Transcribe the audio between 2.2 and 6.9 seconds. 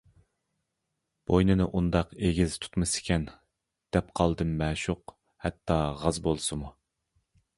ئېگىز تۇتمىسىكەن،- دەپ قالدىم مەشۇق، ھەتتا غاز بولسىمۇ.)